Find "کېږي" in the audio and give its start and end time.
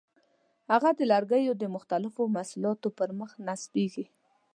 3.75-4.05